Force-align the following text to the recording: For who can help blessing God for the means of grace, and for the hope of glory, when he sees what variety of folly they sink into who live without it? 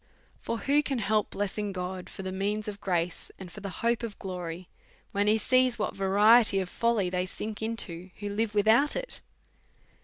For 0.39 0.57
who 0.57 0.81
can 0.81 0.97
help 0.97 1.29
blessing 1.29 1.71
God 1.73 2.09
for 2.09 2.23
the 2.23 2.31
means 2.31 2.67
of 2.67 2.81
grace, 2.81 3.29
and 3.37 3.51
for 3.51 3.59
the 3.61 3.69
hope 3.85 4.01
of 4.01 4.17
glory, 4.17 4.67
when 5.11 5.27
he 5.27 5.37
sees 5.37 5.77
what 5.77 5.95
variety 5.95 6.57
of 6.59 6.69
folly 6.69 7.11
they 7.11 7.27
sink 7.27 7.61
into 7.61 8.09
who 8.17 8.29
live 8.29 8.55
without 8.55 8.95
it? 8.95 9.21